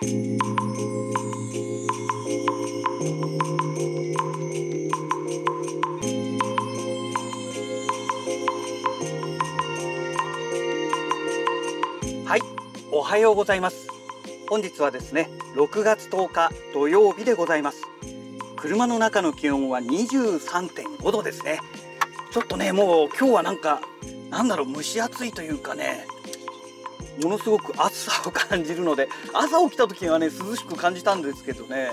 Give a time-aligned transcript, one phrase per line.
[0.00, 0.04] は
[12.36, 12.40] い、
[12.92, 13.88] おはようございます。
[14.48, 17.82] 本日はですね、6月10日土曜日でございます。
[18.54, 21.58] 車の中の気温は23.5度ですね。
[22.30, 23.80] ちょっとね、もう今日はなんか、
[24.30, 26.06] なんだろう、蒸し暑いというかね、
[27.22, 31.90] ものすごく暑さを感じるので、朝起きた時はね、涼しく感じたんですけどね、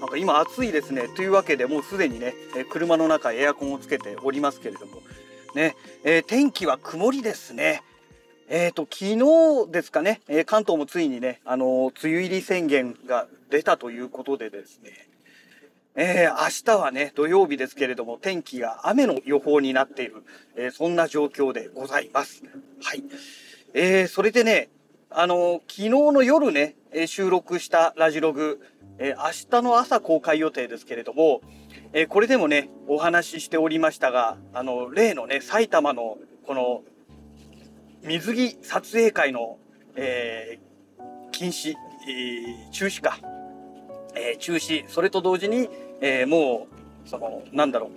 [0.00, 1.08] なんか今暑いですね。
[1.08, 2.34] というわけでもうすでにね、
[2.70, 5.02] 車の中エアコンをつけておりますけれども、
[5.54, 7.82] ね、えー天気は曇りですね。
[8.50, 15.08] えー、と昨日ですかね、え関東もついにね、あの梅雨入り宣言が出たということでですね、
[15.96, 20.24] えー明日はね、土曜日ですけれども、天気が雨の予報になっている、
[20.56, 22.42] えーそんな状況でございます。
[22.82, 23.02] はい。
[23.74, 24.70] えーそれでね、
[25.10, 28.60] あの昨日の夜ね、え収録したラジログ、
[28.98, 31.42] えー明日の朝公開予定ですけれども、
[31.92, 36.82] えーこれでもね、お話ししておりましたが、あの、例のね、埼玉のこの
[38.02, 39.58] 水着撮影会の、
[39.96, 40.68] えー
[41.30, 41.74] 禁止、
[42.08, 43.18] えー中止か、
[44.14, 45.68] え中止、それと同時に、
[46.00, 46.68] えも
[47.04, 47.90] う、その、なんだろう、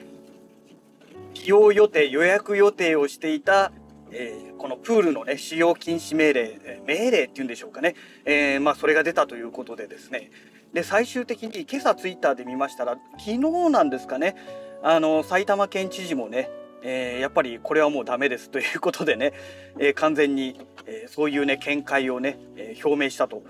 [1.36, 3.72] 利用予定、予約予定をしていた、
[4.12, 7.96] えーこのプールのね、使用禁止命令、えー命令っていうんでしょうかね、
[8.26, 10.32] えーまあ、それが出たということでですね、
[10.74, 13.40] で、最終的に今朝ツイッターで見ましたら、昨日
[13.70, 14.36] なんですかね、
[14.84, 16.50] あの、埼玉県知事もね、
[16.84, 18.50] えやっぱりこれはもうダメです。
[18.50, 19.34] ということでね、
[19.80, 23.44] え完全に、えそういうね見解をね、え表明したと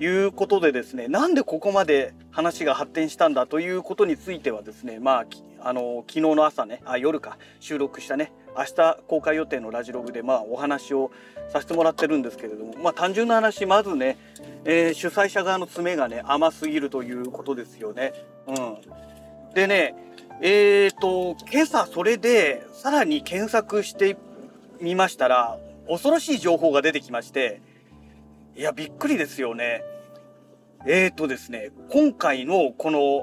[0.00, 1.06] いうことでですね。
[1.08, 5.26] なんでここまで話が発展したんだということについてはですねまあ
[5.60, 11.10] あの昨日の朝ねあ夜か収録したね明日公開予定のラジログでまあお話を
[11.52, 14.18] させてもらってるんですけれどもまあ単純な話まずね、
[14.64, 18.12] えー主催者側の詰めがね甘すぎるということですよね。
[18.46, 18.76] うん、
[19.54, 19.94] でね
[20.44, 24.16] えーと、今朝それでさらに検索して
[24.80, 25.56] みましたら、
[25.88, 27.60] 恐ろしい情報が出てきまして、
[28.56, 29.84] いや、びっくりですよね。
[30.84, 33.22] えーとですね、今回のこの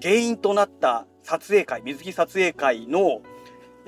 [0.00, 3.20] 原因となった撮影会、水着撮影会の、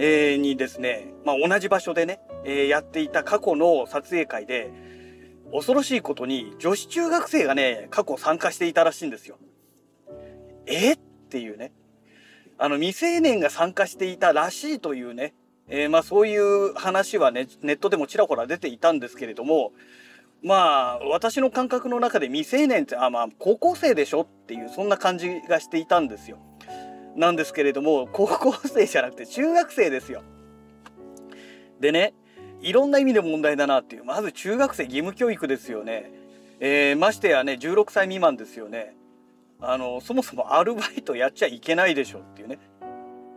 [0.02, 4.72] えーにですね、まあ、同じ場所でね、えーやっていた過去の撮影会で、
[5.52, 9.36] 恐ろしいことに女子中学生がね、過去参加していたらしいんですよ。
[10.64, 10.92] え？
[10.92, 10.96] っ
[11.28, 11.72] ていうね。
[12.56, 15.34] あの未成年が参加していたらしいというね、
[15.68, 19.72] えーまあそういう話はねネットでもちらほら出ていたんですけれども
[20.42, 26.38] まあ私の感覚の中で未成年ってあまあ高校生でしょっていうそんな感じがしていたんですよ。
[27.16, 30.22] なんですけれども高校生じゃなくて中学生ですよ。
[31.80, 32.14] でね
[32.60, 36.12] いろんな意味で問題だなっていうまず中学生義務教育ですよね。
[36.60, 38.94] えーましてやね16歳未満ですよね。
[39.62, 42.58] あのそもそもアルバイトやっちゃいけないでしょっていうね、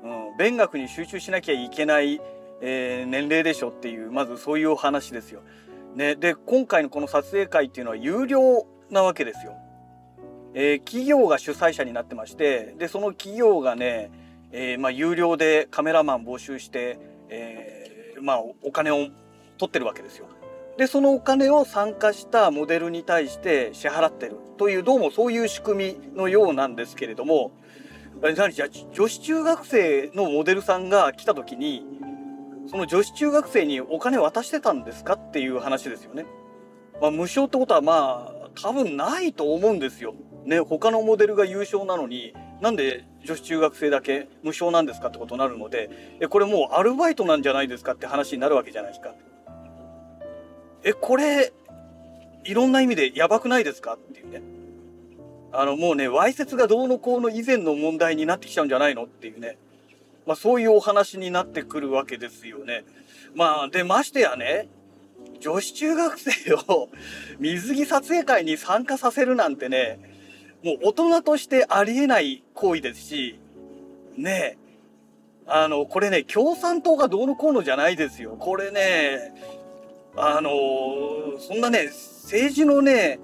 [0.04, 2.22] うん、勉学に集中しなきゃいけない、
[2.62, 5.42] えー年齢でしょっていうまずそういうお話ですよ。
[5.96, 9.56] ね、で今回のこの撮影会っていうのは有料なわけですよ。
[10.54, 14.12] えー企業が主催者になってましてでその企業がね、
[14.52, 17.00] えーまあ、有料でカメラマン募集して、
[17.30, 19.08] えーまあ、お金を
[19.58, 20.28] 取ってるわけですよ。
[20.78, 27.52] でそのお金を参加したモデルに対して支払ってるというどうもそういう仕組みのようなんですけれども
[28.22, 31.86] 何じゃ女子中学生のモデルさんが来た時に
[32.68, 36.26] その女子中学生にお金渡してたんですかっていう話ですよね。
[37.02, 40.16] まあ、無償ってことはまあ多分ないと思うんですよ。
[40.46, 45.90] ね他のモデルが優勝なのになんで女子中学生だけ無償なんですかってことになるので
[46.20, 49.14] えこれもうアルバイトなんじゃないですかって話になるわけじゃないですか。
[50.84, 51.54] えこれ
[52.44, 54.42] いろんな意味でやばくないですかっていうね。
[55.54, 59.58] あのもうねわいせつがどうのこうの以前の問題になってきちゃうんじゃないのっていうね。
[60.26, 62.84] まあそういうお話になってくるわけですよね。
[63.36, 64.68] まあでましてやね
[65.40, 66.90] 女子中学生を
[67.40, 70.13] 水着撮影会に参加させるなんてね
[70.64, 73.40] もう大人としてありえない行為ですし
[74.18, 74.64] ねえ
[75.46, 79.34] あのこれね共産党がどうのこうのじゃないですよこれね
[80.16, 80.50] あの
[81.40, 81.90] そんなね、
[82.24, 83.20] 政治のね、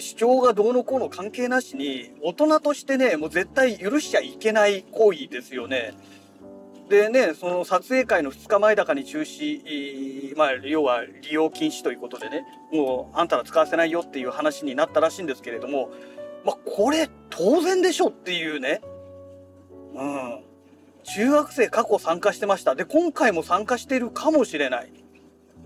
[0.00, 5.94] 主張がどうのこうの関係なしに、大人としてね、もう絶対許しちゃいけない行為ですよね。
[6.88, 15.90] でね、その撮影会の2日前だかに中止、まあ、要は利用禁止ということでね、もうあんたら使わせないよっていう話になったらしいんですけれども、
[16.44, 18.80] まあ、これ当然でしょっていうね。
[19.94, 20.44] うん。
[21.04, 22.74] 中学生過去参加してました。
[22.74, 24.92] で、今回も参加してるかもしれない。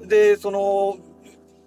[0.00, 0.98] で、その、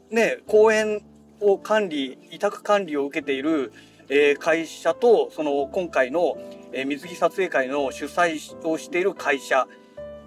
[0.10, 1.02] ね、公演
[1.42, 3.74] を管理委託管理を受けている、
[4.10, 6.38] えー、会社とその今回の、
[6.72, 9.68] えー、水着撮影会の主催をしている会社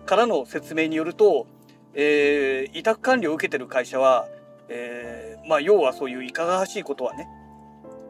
[0.05, 1.47] からの説明によると、
[1.95, 4.27] えー、委託管理を受けてる会社は、
[4.69, 7.29] えー、まあ要はそういういかがわしいことはね、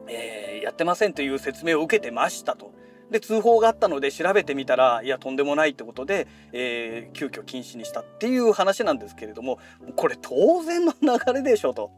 [0.09, 2.73] えー、やってませんという説明を受けてましたと。
[3.11, 9.59] で通報があったので調べてみたらいやとんでもないってことで、えー、急遽禁止にしたっていう話なんですけれども
[9.97, 11.91] これ当然の流れでしょと。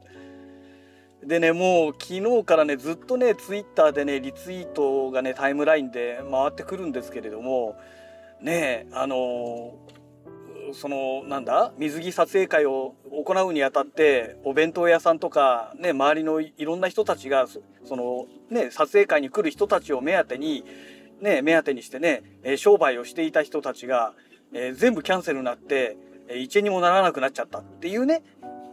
[1.25, 7.77] でねもう昨日からねずっとねツイッターでねリツイートがねタイムラインで回ってくるんですけれども
[8.41, 9.75] ねあの
[10.75, 11.73] そのなんだ？
[11.79, 20.65] 水着撮影会を行うにあたってお弁当屋さんとか、ね、周りのいろんな人たちがその、ね、撮影会に来る人たちを目当てに
[21.21, 24.15] ね、目当てにしてね、え商売をしていた人たちが、
[24.53, 25.97] え、全部キャンセルになって、
[26.29, 28.23] え、1円にもならなくなっちゃったっていうね、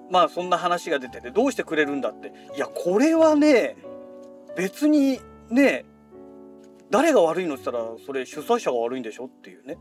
[0.09, 2.31] まあそんな話が出てて、どうしてくれるんだって。
[2.55, 3.75] いや、これはね、
[4.55, 5.19] 別に
[5.49, 5.85] ね、
[6.89, 9.77] 誰が悪いのって言ったら、それ主催者が悪いんでしょっていうね。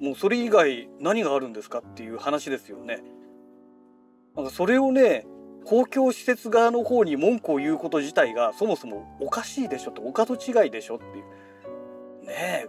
[0.00, 3.02] もうそれ以外何があるんですかっていう話ですよね。
[4.36, 5.26] なんかそれをね、
[5.64, 12.26] 公共施設側の方に文句を言うこと自体がそもそもおかしいでしょってお門違いでしょっていう。
[12.26, 12.68] ねえ。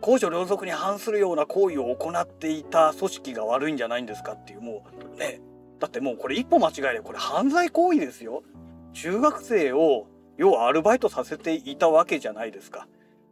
[0.00, 4.60] 公序良俗に反するような行為を行っていた組織が悪いんじゃないんですかっていう。
[4.60, 4.84] も
[5.14, 5.40] うね
[5.78, 8.42] だってもうこれ一歩間違えればこれ犯罪行為ですよ。
[8.92, 12.88] 中学生を要はアルバイトさせていたわけじゃないですか。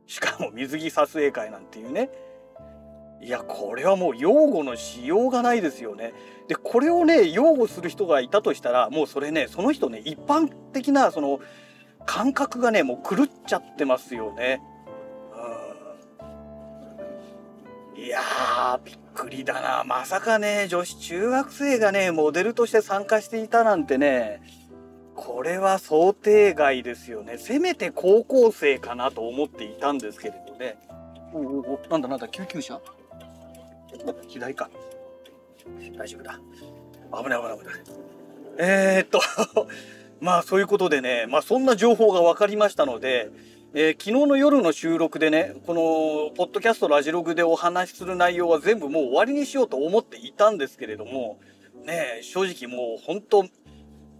[0.06, 2.10] しかも水着撮影会なんていうね。
[3.20, 6.12] いやこれはもう擁護のしようがないですよね
[6.46, 11.40] でこれをね擁護する人がいたとしたらもうそれねその人ね一般的なその
[12.06, 14.62] 感覚がねもう狂っちゃってますよね
[15.32, 15.36] う
[17.96, 19.82] んいやー、びっくりだな。
[19.84, 24.40] まさかね、女子中学生がね、モデルとして参加していたなんてね、
[25.16, 27.38] これは想定外ですよね。
[27.38, 30.78] せめて高校生かなと思っていたんですけれどね。
[31.34, 32.80] おおお、なんだなんだ、救急車？
[34.28, 34.70] 左か。
[35.96, 36.40] 大丈夫だ。
[37.22, 37.74] 危ない危ない危ない。
[38.58, 39.20] えー、っと
[40.20, 43.30] まあそういうことでね、まあそんな情報が分かりましたので、
[43.74, 51.38] えー、昨日の夜の収録でね、この、ポッドキャストラジログでお話しする内容は全部もう終わりにしようと思っていたんですけれども、
[51.84, 53.44] ね、正直もう本当、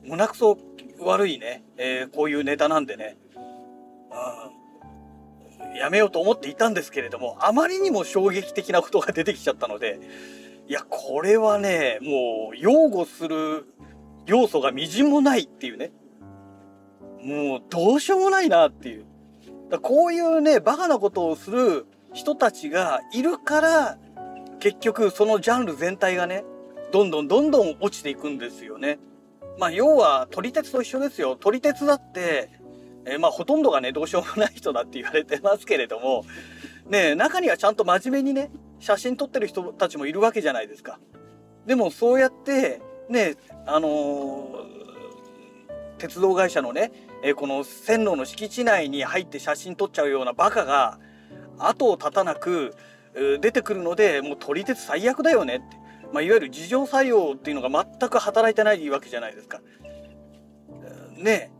[0.04, 0.58] 胸くそ
[1.00, 4.57] 悪いね、えー、こういうネタなんでね、うん、
[5.74, 10.00] やめようと思っていたんですけれども、あまりにも衝撃的なことが出てきちゃったので、
[10.68, 13.66] いや、これはね、もう、擁護する
[14.26, 15.92] 要素がみじんもないっていうね、
[17.22, 19.06] もうどうしようもないなっていう。
[19.70, 23.98] だこういうね、バカなことをする人たちがいるから、
[24.60, 26.44] 結局そのジャンル全体がね、
[26.92, 28.98] どんどんどんどん落ちていくんですよね。
[29.58, 31.36] まあ要は撮り鉄と一緒ですよ。
[31.36, 32.50] 撮り鉄だって、
[33.08, 36.24] えー、まあほとんどがね、どうしようもない人だって言われてますけれども、
[36.88, 38.50] ね中にはちゃんと真面目にね、
[38.80, 41.00] 写真撮ってる人たちもいるわけじゃないですか。
[41.66, 44.68] でもそうやって、ね、あのー、
[45.98, 50.98] 鉄道会社のね、えー、この線路の敷地内に入って写真撮っちゃうようなバカが
[51.58, 52.74] 後を絶たなく
[53.40, 55.64] 出てくるのでもう撮り鉄最悪だよねって、
[56.12, 59.60] まあ、いわゆる自浄作用っていうのが全く働いてないわけじゃないですか。
[61.16, 61.50] ね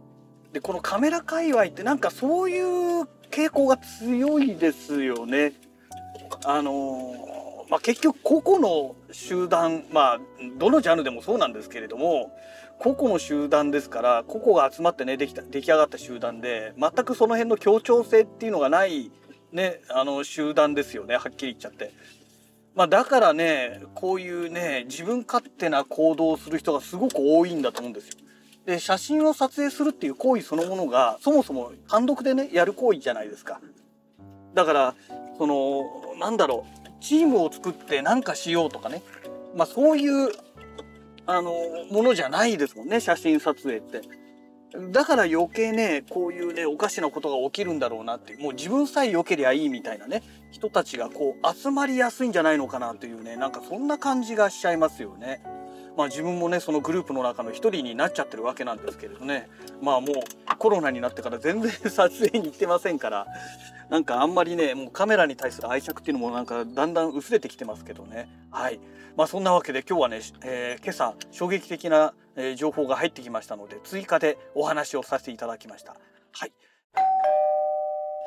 [0.52, 5.52] でこのカメラ界隈ってなんかそういう傾向が強いですよね。
[6.44, 10.20] あのー、まあ、結局個々の集団まあ
[10.58, 12.32] どのジャンルでもそうなんですけれども
[12.78, 19.10] 個々の集団ですから個々が集まってねできた出来上がった集団で全くその辺の協調性っていうのがない
[19.52, 21.92] ねあの集団ですよねはっきり言っちゃって。
[22.74, 28.18] まあ、だからねこういうね自分勝手な行動をする人がすごく多いんだと思うんですよ。
[28.68, 33.62] で写真を撮影するっていう行為そのものがそもそも単独でねやる行為じゃないですか。
[34.52, 34.94] だから
[35.38, 35.84] その
[36.20, 39.02] なんだろうチームを作って何かしようとかね
[39.56, 40.32] まあそういう
[41.24, 41.50] あの
[41.90, 44.02] ものじゃないですもんね写真撮影って。
[44.92, 55.42] だから余計ねこういうねおかしなことが起きるんだろうなっていうもう自分さえ良けりゃいいみたいなね人たちがこう集まりやすいんじゃないのかなというねなんかそんな感じがしちゃいますよね。
[55.98, 59.48] まあ自分もねそのグループの中の一人になっちゃってるわけなんですけれどね。
[59.82, 63.26] まあもうコロナになってから全然 撮影に行ってませんから。
[63.90, 68.28] なんかあんまりねもうカメラに対する愛着っていうのもなんかだんだん薄れてきてますけどね。
[68.52, 68.78] はい。
[69.16, 72.14] まあそんなわけで今日はね、えー、今朝衝撃的な、
[72.54, 75.96] 情報が入ってきましたので追加でお話をさせていただきました。
[76.30, 76.52] はい。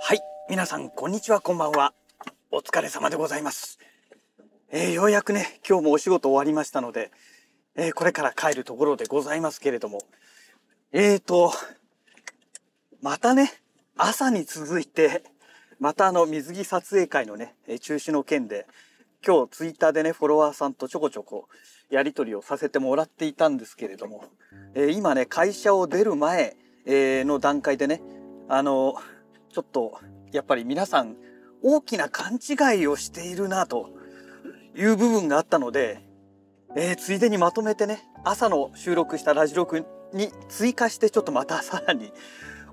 [0.02, 0.20] はい。
[0.50, 1.40] 皆さんこんにちは。
[1.40, 1.94] こんばんは。
[2.52, 3.80] お疲れ様でございます、
[4.72, 7.12] えー、ようやくね今日もお仕事終わりましたので、
[7.76, 10.02] えこれから帰るところでございますけれども。
[10.92, 11.54] えーと、
[13.02, 13.54] またね、
[13.96, 15.24] 朝に続いて、
[15.80, 18.68] またあの水着撮影会のね、中止の件で、
[19.26, 21.48] 今日ツイッターでね、フォロワーさんとちょこちょこ
[21.90, 24.26] やり取りをさせてもらっていたんですけれども、
[24.74, 28.02] えー、今ね、会社を出る前、えー、の段階でね、
[28.50, 28.96] あの、
[29.54, 29.98] ちょっと、
[30.34, 31.16] やっぱり皆さん、
[31.64, 33.92] 大きな勘違いをしているな、と
[34.76, 36.11] いう部分があったので、
[36.76, 42.14] えー、ついでにまとめてね、朝の収録したラジ録に追加してちょっとまたさらに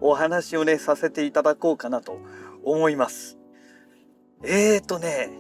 [0.01, 2.21] お話をね、させていただこうかなと
[2.63, 3.39] 思います。
[4.45, 5.31] えーとね、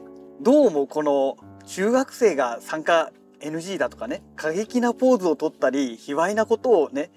[0.41, 1.37] どうもこの
[1.67, 7.11] 中学生が参加 NG だとかね、過激なポーズをとったり、卑猥なことをね、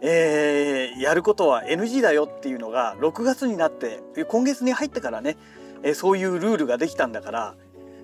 [0.00, 5.36] えー、やることは NG だよっていうのが6月になって今月に入ってからね、
[5.84, 7.54] えそういうルールができたんだから、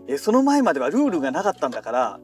[0.07, 2.21] えその前まではルールがなかったんだから、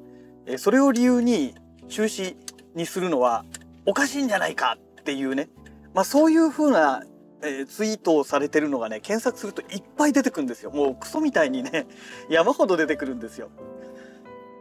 [0.46, 1.54] えそれを理由に
[1.88, 2.36] 中止
[2.74, 3.44] にするのは
[3.86, 5.48] おかしいんじゃないかっていうね、
[5.94, 7.02] まあ、そういう風な、
[7.42, 11.86] えー、ツイートをされてるのがね検索するといっぱい出てくるんですよもうクソみたいにね
[12.28, 13.50] 山ほど出てくるんですよ。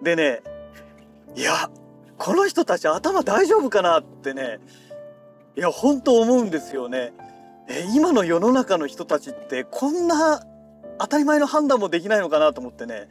[0.02, 0.42] でね
[1.36, 1.70] いや
[2.18, 4.60] この人たち頭大丈夫かなってね
[5.56, 7.13] いや本当思うんですよね。
[7.70, 10.44] え今の世の中の人たちってこんな
[11.00, 13.08] 当たり前の判断もできないのかなと思ってね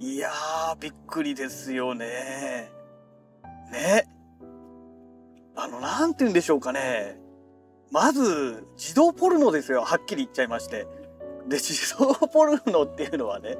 [0.00, 2.70] いやーびっくりですよね。
[3.72, 4.08] ね
[5.56, 7.18] あの、なんて言うんでしょうかね。
[7.90, 9.82] まず、自動ポルノですよ。
[9.82, 10.86] はっきり言っちゃいまして。
[11.48, 13.56] で、自動ポルノっていうのはね、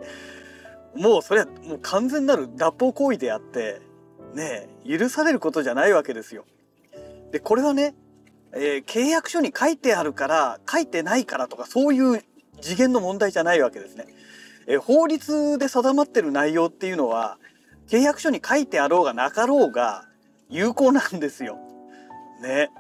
[0.95, 3.81] もうそれはもう完全なる脱法行為であって、
[4.35, 6.45] ね許されることじゃないわけですよ。
[7.33, 7.95] で、これはね、
[8.53, 12.23] えー、契約書に書いてあるから、書いてないからとか、そういう
[12.61, 14.07] 次元の問題じゃないわけですね。
[14.69, 17.39] え、法律で定まってる内容っていうのは、
[17.89, 20.05] 契約書に書いてあろうがなかろうが
[20.51, 21.59] 有効なんですよ。
[22.43, 22.71] ね。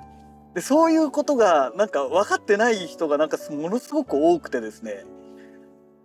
[0.54, 5.04] でそういうことがなんか分かってない人がなんかものすごく多くてですね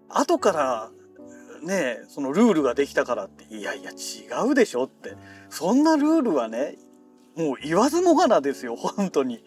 [0.10, 0.92] 後から
[1.66, 5.16] ねそのルールができたからっていやいや違うでしょって
[5.50, 6.76] そんなルールはね
[7.36, 9.44] もう言わずもがなですよ本当に。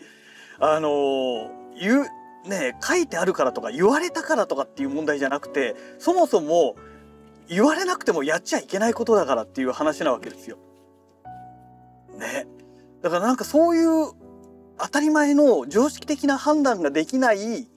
[0.58, 2.06] あの言
[2.46, 6.76] ね書いてあるからとか言われたからとかっていう問題じゃなくてそもそも
[7.48, 10.58] 言われなくてもやっちゃいけないことだからっていう話なわけですよ。
[12.18, 12.46] ね。
[13.02, 14.12] だからなんかそういう
[14.78, 17.68] 当たり前の常識的な判断ができない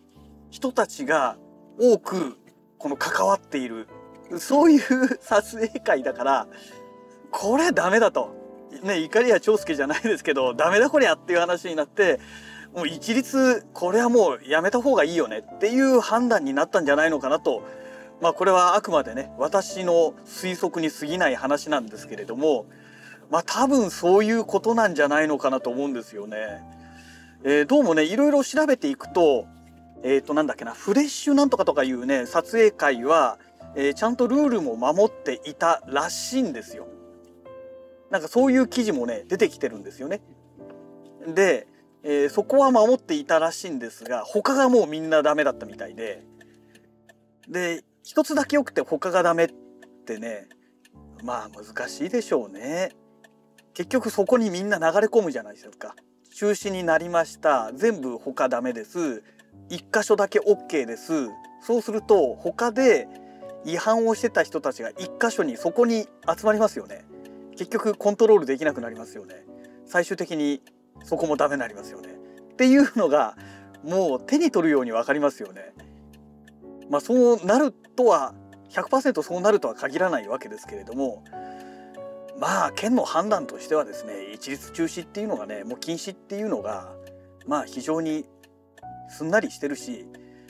[0.49, 1.37] 人たちが
[1.79, 2.37] 多く
[2.77, 3.87] この関わっている
[4.37, 6.47] そういう撮影会だから
[7.31, 8.37] これダメだと。
[8.83, 12.19] ね、怒りや長介じゃないですけどダメだこりゃっていう話になって
[12.75, 17.63] もう一律これはもうやめた方がいいよねっていう判断になったんじゃないのかなと
[18.21, 22.65] まあこれはあくまでね私の推測に過ぎない話なんですけれども
[23.31, 26.37] まあ多分そういうことなんじゃないのかなと思うんですよね。
[27.43, 29.45] えー、どうもねいろいろ調べていくと
[30.03, 33.39] えっ、ー、となんだっけなフレッシュなんとかとかいうね撮影会は、
[33.75, 36.87] えー、ちゃんとルールも守っていたらしいんですよ。
[38.09, 40.21] なんかそういう記事もね出てきてるんですよね。
[41.27, 41.67] で、
[42.03, 46.23] えー、そこは守っていたらしいんですが他がもうみんなダメだったみたいで。
[47.47, 49.47] で一つだけ良くて他がダメっ
[50.05, 50.47] てね
[51.23, 52.91] まあ難しいでしょうね。
[53.73, 55.95] 結局そこにみんな流れ込むじゃないですか。
[56.35, 57.71] 中止になりました。
[57.73, 59.23] 全部他ダメです。
[59.69, 61.29] 1箇所だけ OK です。
[61.61, 63.07] そうすると他で
[63.65, 67.05] 違反をしてた人たちが1箇所にそこに集まりますよね。
[67.51, 69.43] 結局コントロールできなくなりますよね。
[69.85, 70.61] 最終的に
[71.03, 72.09] そこもダメになりますよね。
[72.53, 73.37] っていうのが
[73.83, 75.73] もう手に取るように分かりますよね。
[76.89, 78.33] まあそうなるとは
[78.69, 81.23] 100%そうなるとは限らないわけですけれども
[82.39, 86.93] まあ県の判断としてはですね一律中止っていうのがねもう禁止っていうのが
[87.47, 88.25] まあ非常に
[89.09, 90.05] すんなりしてるし、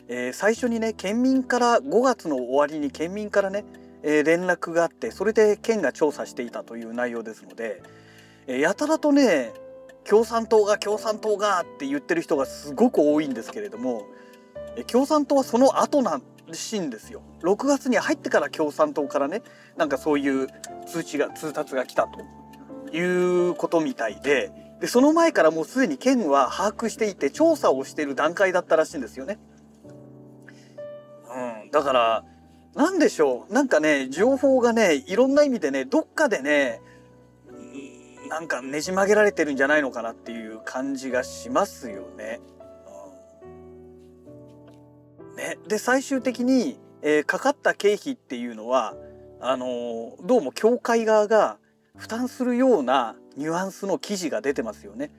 [0.08, 3.66] えー、最初にね県民から5月の終わりに県民からね、
[4.04, 7.82] えー、連絡があってそれで県が調査していたという内容ですので、
[8.48, 9.54] えー、やたらとね
[10.08, 14.06] 共産党が共産党がって言ってる人がすごく多いんですけれども
[14.88, 16.24] 共産党はその後なん
[16.56, 19.42] しいんですよ6月に入ってから共産党からね
[19.78, 20.48] なんかそういう
[20.88, 24.52] 通知が通達が来たということみたいで
[24.82, 29.38] でその前からもうすでに県は把握していて調査をしている段階だったらしいんですよね。
[31.64, 32.24] うん、だから
[32.76, 36.82] 何でしょうなんかね情報がねいろんな意味でねどっかでね
[38.30, 42.40] なんかねじ曲げられてるんじゃないのかなっていう感じがしますよね。
[45.36, 48.96] ね、で最終的に、えー、かかった経費っていうのは
[49.40, 51.58] あのー、どうも教会側が
[51.96, 55.12] 負担するようなニュアンスの記事が出てますよね。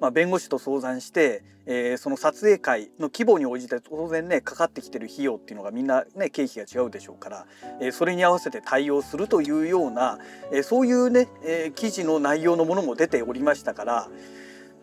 [0.00, 7.46] まあ、弁護士と相談して、えー、その撮影会の規模に応じて当然ねかかってきてる費用っていうのがみんなね経費が違うでしょうから、
[7.80, 10.18] えー、それに合わせて対応するというような、
[10.52, 14.08] えー、そういうね、え記事の内容のものも出ておりましたから、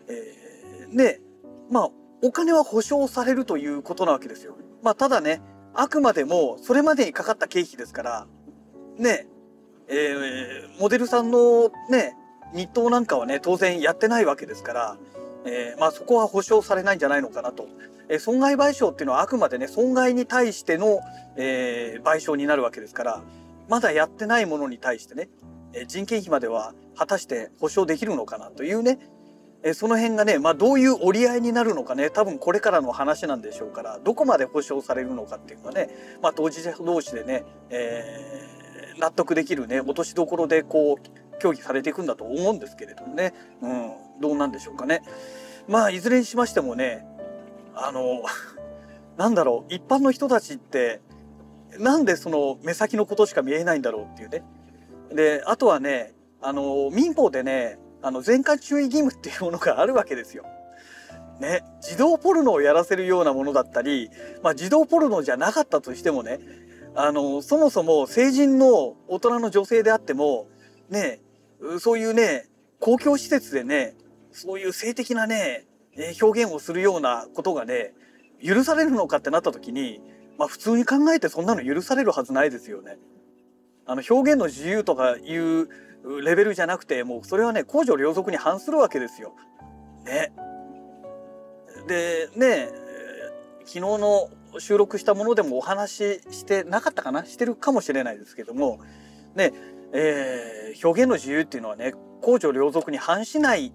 [0.08, 1.20] えー、ね
[1.70, 1.88] まあ
[2.22, 4.56] お金は保証されるということなわけですよ。
[4.82, 5.40] まあ、ただね
[5.74, 8.26] あくまでもそれまでにかかった経費ですから
[8.98, 9.26] ね
[9.88, 12.16] えー、モデルさんのね
[12.54, 14.96] 日当なんかはね当然やってないわけですから、
[15.44, 17.66] えー、まあ、そこは保証されないんじゃないのかなと、
[18.08, 21.00] えー、損害賠償っていうのはあくまでね損害に対しての、
[21.36, 23.22] え賠償になるわけですから
[23.68, 25.28] まだやってないものに対してね、
[25.72, 28.98] え人件費までは果たして保証できるのかなというね、
[29.64, 35.88] えその辺がね、まあ、どういう折り合いになるのかね多分これからの話なんでしょうからどこまで保証されるのかっていうのはね、
[36.22, 38.54] まあ、当事者同士でね、え
[38.98, 45.02] 納得できるね落としどころでこう協議されていくんだと思うんですけれどもね、うん、どうなんでしょうかね。
[45.68, 47.06] まあいずれにしましてもね
[47.74, 48.22] あの
[49.16, 51.00] なんだろう一般の人たちって
[51.78, 54.42] なんでその目先のことしか見えないんだろうっていうね。
[55.12, 60.44] であとはねあの民法でねあの全館注意義務っていうものがあるわけですよ。
[61.40, 64.08] ね、児童ポルノをやらせるようなものだったり、
[64.42, 66.38] まあ、児童ポルノじゃなかったとしてもね
[66.94, 70.46] あのそもそも成人の大人の女性であっても
[70.90, 71.20] ね
[71.78, 72.46] そういうね
[72.80, 73.94] 公共施設でね
[74.32, 75.64] そういう性的なね
[76.20, 77.94] 表現をするようなことがね
[78.44, 80.00] 許されるのかってなった時に、
[80.38, 82.98] まあ、普通に考えてそんなの許されるはずないですよね。
[83.86, 85.68] あの表現の自由とかいう
[86.22, 89.34] レベルじゃなくてもうそれはね公序良俗に反するわけですよ。
[90.04, 90.32] ね。
[91.86, 92.68] でね
[93.60, 97.24] 昨日の収録したものでもお話ししてなかったかな？
[97.24, 98.80] してるかもしれないですけども
[99.34, 99.52] ね
[99.94, 103.72] えー、表現の自由っていうのはね公序良俗に反しない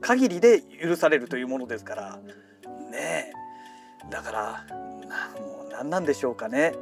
[0.00, 2.18] 限りで許されるというものですから。
[2.90, 3.32] ね
[4.10, 4.66] だから
[5.40, 6.72] もう何なんでしょうかね。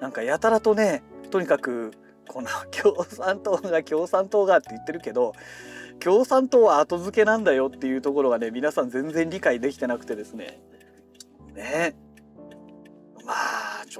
[0.00, 1.92] なんかやたらとねとにかく
[2.28, 5.32] この 共産党が共産党がって言ってるけど
[6.00, 10.60] 共産党は後付けなんだよっていうところがね皆さん全然理解できてなくてですね。
[11.54, 11.94] ね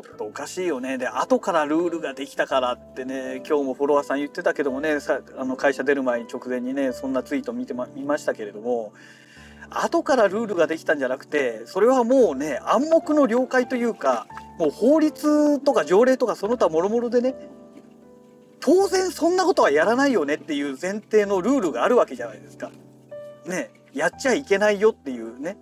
[0.03, 8.93] ちょっとおかしいよねで後からルールができたからってね今日もフォロワーさん言ってたけどもねさあの会社出る前に直前にねそんなツイート見てま見ましたけれども
[9.71, 14.27] 後からルールができたんじゃなくてそれはもうね暗黙の了解というか
[14.59, 17.35] もう法律とか条例とかその他もろもろでね
[18.61, 22.71] 当然そんなことはやらないよねっていう前提のルールがあるわけじゃないですか。
[23.47, 25.57] ねやっちゃいけないよっていうね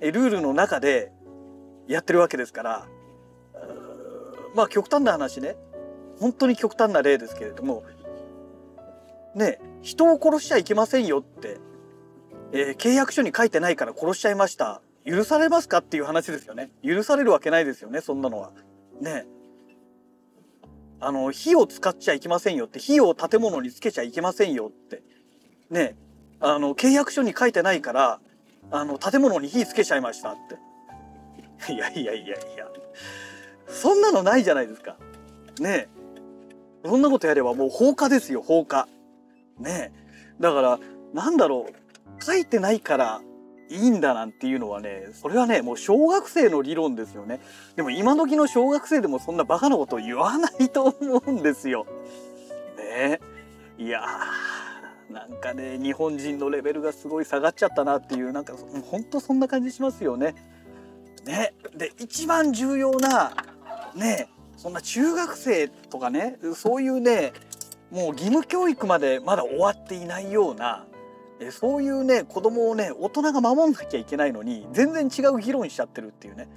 [0.00, 1.12] ルールの中で
[1.88, 2.86] やってるわけですから
[4.54, 5.56] まあ極端な話ね。
[6.18, 7.82] 本当に極端な例ですけれども。
[9.34, 11.58] ね人を殺しちゃいけませんよって、
[12.52, 14.82] えー、契約書に書いてないから殺しちゃいました。
[15.06, 16.70] 許されますかっていう話ですよね。
[16.84, 18.50] 許されるわけないですよねそんなのは。
[19.00, 19.26] ね
[21.02, 22.78] あの火を使っちゃいけませんよって。
[22.78, 25.02] 火を建物につけちゃいけませんよって。
[25.70, 25.96] ね
[26.40, 28.20] あの契約書に書いてないから
[28.70, 30.36] あの建物に火つけちゃいましたっ
[31.66, 31.72] て。
[31.72, 32.66] いやいやいやいや。
[33.70, 34.96] そんなのないじゃないですか。
[35.60, 35.88] ね
[36.84, 36.88] え。
[36.88, 38.88] そんなことやればもう放火ですよ、放火。
[39.58, 40.42] ねえ。
[40.42, 40.78] だから、
[41.12, 42.24] なんだろう。
[42.24, 43.22] 書いてないから
[43.70, 47.40] いいんだなんていうのはね、それはね、もう小学生の理論ですよね。
[47.76, 51.86] でも今時の小学生でもそんなバカなこと言わないと思うんですよ。
[52.76, 53.20] ね
[53.78, 53.82] え。
[53.82, 54.02] いや
[55.10, 58.54] なんかね、日本人のレベルがすごい下がっちゃったなっていう、なんか
[58.90, 60.34] ほんとそんな感じしますよね。
[61.24, 61.54] ね。
[61.76, 63.32] で、一番重要な
[63.94, 67.32] ねそんな中学生とかねそういうね
[67.90, 70.86] もう義務教育までまだ終わっていないような
[71.40, 76.48] えそういうね子供をね大人が守んなきゃいけないのに全然違う議論しちゃってるっていうね。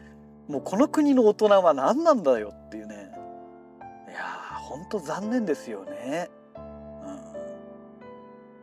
[0.50, 3.12] もうこの国の大人は何なんだよっていうね。
[4.10, 6.30] いやーほんと残念ですよね。
[6.56, 7.20] うん、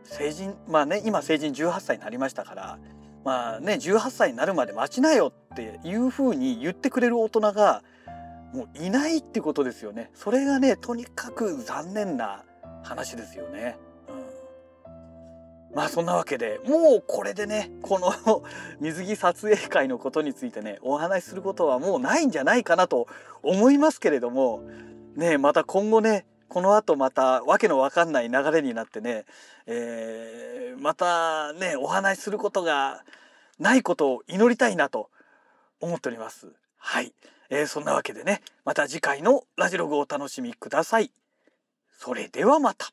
[0.03, 2.79] 成人まあね今成人18歳になりましたから
[3.25, 7.83] まあね18歳になるまで待ちなよっていうふうに言ってくれる大人が
[8.53, 10.11] もういないってことですよね。
[10.13, 12.43] それがね、とにかく残念な
[12.83, 13.77] 話ですよね。
[15.71, 18.43] うん、まあそんなわけでもうこれでねこの
[18.79, 23.07] 水着撮影会のことについてねお話しすることはもうないんじゃないかなと
[23.43, 24.63] 思いますけれども
[25.15, 29.25] ねまた今後ねこの後またわけのわかんない流れになってね、
[29.67, 33.03] えー、またねお話しすることが
[33.59, 35.09] ないことを祈りたいなと
[35.79, 36.51] 思っております。
[36.77, 37.13] はい。
[37.53, 41.11] えー、そんなわけでね、また次回のラジログをお楽しみください。
[41.91, 42.91] それではまた。